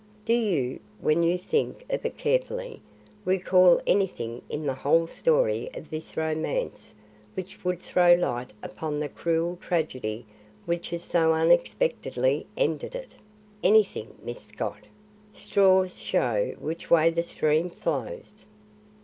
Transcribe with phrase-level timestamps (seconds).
[0.25, 2.81] Do you, when you think of it carefully,
[3.23, 6.95] recall anything in the whole story of this romance
[7.35, 10.25] which would throw light upon the cruel tragedy
[10.65, 13.13] which has so unexpectedly ended it?
[13.63, 14.85] Anything, Miss Scott?
[15.33, 18.47] Straws show which way the stream flows."